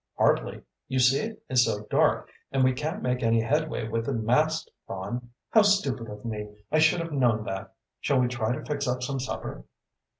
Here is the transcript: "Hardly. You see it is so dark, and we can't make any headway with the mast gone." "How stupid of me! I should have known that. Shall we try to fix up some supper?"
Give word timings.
"Hardly. 0.17 0.63
You 0.87 0.97
see 0.97 1.19
it 1.19 1.43
is 1.47 1.63
so 1.65 1.83
dark, 1.91 2.31
and 2.51 2.63
we 2.63 2.73
can't 2.73 3.03
make 3.03 3.21
any 3.21 3.39
headway 3.39 3.87
with 3.87 4.07
the 4.07 4.13
mast 4.13 4.71
gone." 4.87 5.29
"How 5.51 5.61
stupid 5.61 6.09
of 6.09 6.25
me! 6.25 6.55
I 6.71 6.79
should 6.79 7.01
have 7.01 7.11
known 7.13 7.43
that. 7.43 7.75
Shall 7.99 8.19
we 8.19 8.27
try 8.27 8.51
to 8.55 8.65
fix 8.65 8.87
up 8.87 9.03
some 9.03 9.19
supper?" 9.19 9.63